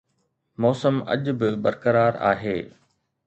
[0.61, 2.57] موسم اڄ به برقرار آهي